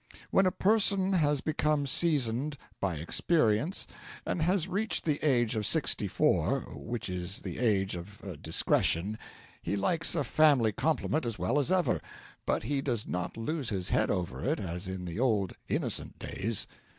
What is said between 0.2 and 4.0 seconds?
When a person has become seasoned by experience